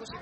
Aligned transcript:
Sahabat 0.00 0.16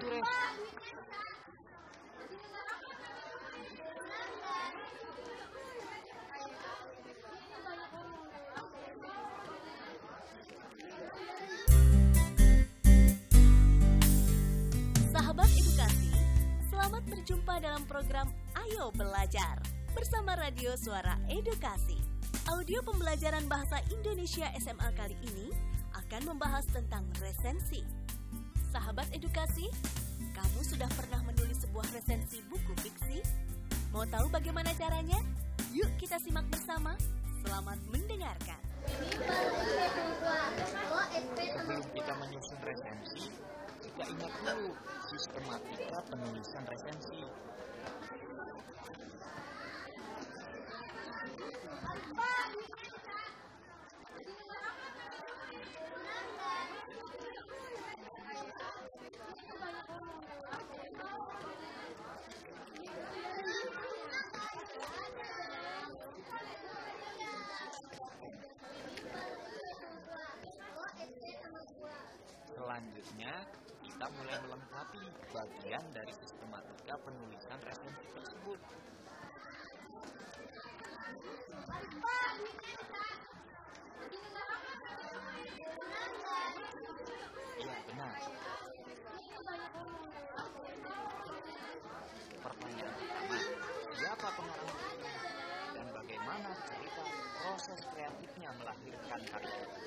edukasi, 15.47 16.11
selamat 16.67 17.03
berjumpa 17.07 17.63
dalam 17.63 17.87
program 17.87 18.27
Ayo 18.59 18.91
Belajar 18.99 19.63
bersama 19.95 20.35
Radio 20.43 20.75
Suara 20.75 21.23
Edukasi. 21.31 22.03
Audio 22.51 22.83
pembelajaran 22.83 23.47
bahasa 23.47 23.79
Indonesia 23.95 24.51
SMA 24.59 24.91
kali 24.99 25.15
ini 25.23 25.55
akan 25.95 26.35
membahas 26.35 26.67
tentang 26.67 27.07
resensi. 27.23 28.09
Sahabat 28.79 29.11
edukasi, 29.11 29.67
kamu 30.39 30.61
sudah 30.63 30.87
pernah 30.95 31.19
menulis 31.27 31.67
sebuah 31.67 31.83
resensi 31.91 32.39
buku 32.47 32.79
fiksi? 32.79 33.19
Mau 33.91 34.07
tahu 34.07 34.31
bagaimana 34.31 34.71
caranya? 34.79 35.19
Yuk 35.75 35.91
kita 35.99 36.15
simak 36.23 36.47
bersama. 36.47 36.95
Selamat 37.43 37.75
mendengarkan. 37.91 38.63
Sebelum 41.59 41.87
kita 41.91 42.13
menyusun 42.23 42.59
resensi, 42.63 43.27
kita 43.83 44.03
ingat 44.15 44.33
dulu 44.47 44.71
sistematika 45.11 45.99
penulisan 46.15 46.63
resensi. 46.71 47.27
Selanjutnya, 72.69 73.33
kita 73.99 74.15
mulai 74.15 74.39
melengkapi 74.47 75.03
bagian 75.35 75.83
dari 75.91 76.15
sistematika 76.15 76.95
penulisan 77.03 77.59
resensi 77.67 78.07
tersebut. 78.15 78.59
Iya, 87.59 87.77
benar. 87.91 88.15
Pertanyaan 92.39 92.95
pertama, 93.03 93.39
siapa 93.99 94.29
pengarang? 94.31 94.79
Dan 95.75 95.87
bagaimana 95.91 96.51
cerita 96.71 97.03
proses 97.43 97.81
kreatifnya 97.91 98.51
melahirkan 98.63 99.21
karya 99.27 99.59
itu? 99.59 99.83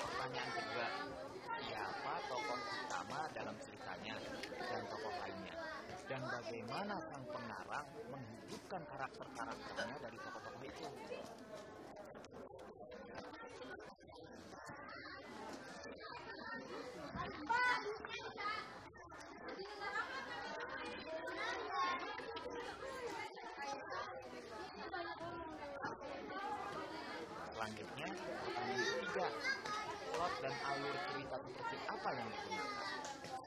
Pertanyaan 0.00 0.50
kedua, 0.52 0.86
siapa 1.64 2.14
tokoh 2.28 2.60
utama 2.84 3.20
dalam 3.34 3.56
ceritanya 3.64 4.14
dan 4.60 4.82
tokoh 4.86 5.14
lainnya? 5.16 5.54
Dan 6.06 6.20
bagaimana 6.50 6.98
sang 7.06 7.22
pengarang 7.30 7.86
menghidupkan 8.10 8.82
karakter-karakternya 8.90 9.96
dari 10.02 10.18
tokoh-tokoh 10.18 10.62
itu? 10.66 10.82
Selanjutnya, 27.54 28.08
pertanyaan 28.42 28.82
ketiga, 28.90 29.26
plot 30.18 30.32
dan 30.42 30.54
alur 30.66 30.96
cerita 31.14 31.36
seperti 31.46 31.76
apa 31.86 32.08
yang 32.10 32.26
digunakan? 32.26 33.39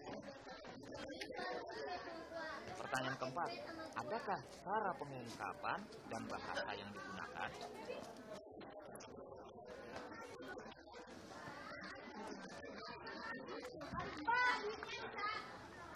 Pertanyaan 1.44 3.18
keempat, 3.20 3.52
adakah 4.00 4.40
cara 4.64 4.92
pengungkapan 4.96 5.80
dan 6.08 6.22
bahasa 6.32 6.70
yang 6.72 6.88
digunakan? 6.96 7.52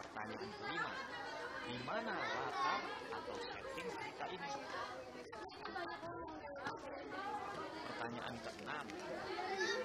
Pertanyaan 0.03 0.49
kelima, 0.51 0.91
di 1.63 1.75
mana 1.87 2.13
latar 2.17 2.81
atau 3.07 3.37
setting 3.39 3.87
cerita 3.87 4.25
ini? 4.27 4.49
Pertanyaan 7.87 8.35
keenam, 8.43 8.85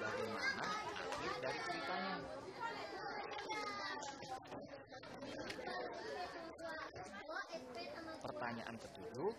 bagaimana 0.01 0.65
akhir 0.91 1.31
dari 1.39 1.59
ceritanya? 1.71 2.42
Pertanyaan 8.53 8.77
ketujuh, 8.85 9.33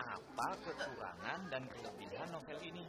apa 0.00 0.56
kekurangan 0.64 1.52
dan 1.52 1.68
kelebihan 1.68 2.32
novel 2.32 2.56
ini? 2.64 2.80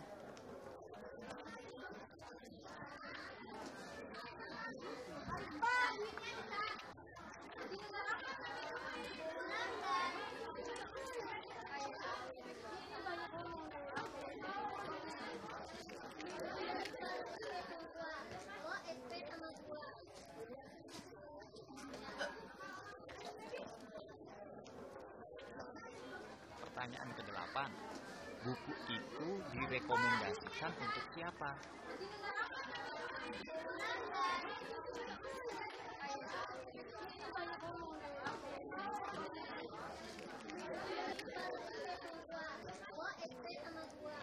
Pertanyaan 26.79 27.11
kedelapan, 27.11 27.71
buku 28.39 28.71
itu 28.87 29.29
direkomendasikan 29.51 30.71
untuk 30.79 31.03
siapa? 31.11 31.51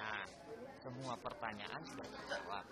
Nah, 0.00 0.24
semua 0.80 1.12
pertanyaan 1.20 1.82
sudah 1.84 2.08
terjawab. 2.08 2.64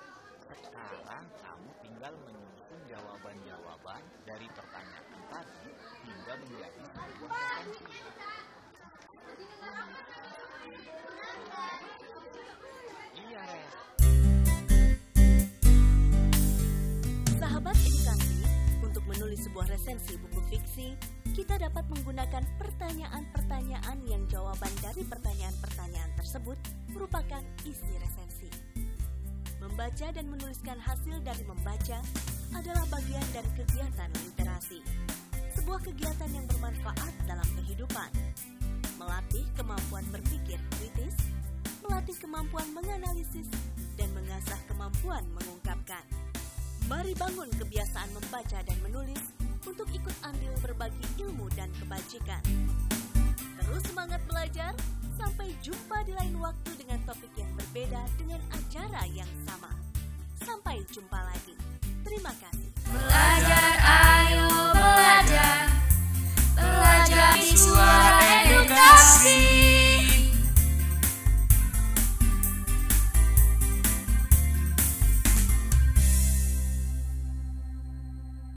Sekarang 0.48 1.24
kamu 1.44 1.70
tinggal 1.84 2.14
menyusun 2.24 2.80
jawaban-jawaban 2.88 4.00
dari 4.24 4.48
pertanyaan 4.48 5.20
tadi 5.28 5.68
hingga 6.08 6.34
menjadi 6.40 6.82
sebuah 6.88 7.36
resensi. 7.36 8.53
Iya. 13.14 13.44
Sahabat 17.38 17.76
edukasi, 17.76 18.34
resensi 19.74 20.14
buku 20.20 20.40
fiksi, 20.48 20.88
kita 21.34 21.58
dapat 21.58 21.82
menggunakan 21.90 22.46
pertanyaan-pertanyaan 22.62 23.98
yang 24.06 24.22
jawaban 24.30 24.70
dari 24.78 25.02
pertanyaan-pertanyaan 25.02 26.12
tersebut 26.14 26.58
merupakan 26.94 27.42
isi 27.66 27.94
resensi. 27.98 28.48
Membaca 29.58 30.06
dan 30.14 30.26
menuliskan 30.30 30.78
hasil 30.78 31.18
dari 31.26 31.42
membaca 31.42 31.98
adalah 32.54 32.86
bagian 32.86 33.26
dari 33.34 33.50
kegiatan 33.58 34.10
literasi. 34.14 34.78
Sebuah 35.58 35.80
kegiatan 35.82 36.30
yang 36.30 36.46
bermanfaat 36.46 37.14
dalam 37.26 37.48
kehidupan. 37.58 38.10
Melatih 39.04 39.44
kemampuan 39.52 40.00
berpikir 40.08 40.56
kritis, 40.80 41.12
melatih 41.84 42.16
kemampuan 42.16 42.64
menganalisis, 42.72 43.44
dan 44.00 44.08
mengasah 44.16 44.56
kemampuan 44.64 45.20
mengungkapkan. 45.36 46.00
Mari 46.88 47.12
bangun 47.12 47.52
kebiasaan 47.52 48.08
membaca 48.16 48.64
dan 48.64 48.78
menulis 48.80 49.20
untuk 49.68 49.84
ikut 49.92 50.16
andil 50.24 50.56
berbagi 50.64 51.04
ilmu 51.20 51.52
dan 51.52 51.68
kebajikan. 51.76 52.40
Terus 53.60 53.84
semangat 53.92 54.24
belajar, 54.24 54.72
sampai 55.20 55.52
jumpa 55.60 56.00
di 56.08 56.16
lain 56.16 56.40
waktu 56.40 56.72
dengan 56.80 56.96
topik 57.04 57.32
yang 57.36 57.52
berbeda 57.60 58.08
dengan 58.16 58.40
acara 58.56 59.04
yang 59.12 59.28
sama. 59.44 59.68
Sampai 60.40 60.80
jumpa 60.88 61.20
lagi. 61.20 61.52
Terima 62.08 62.32
kasih. 62.40 62.72
Belajar, 62.88 63.68
ayo 63.84 64.48
belajar 64.72 65.84
Belajar 66.54 67.34
di 67.34 67.50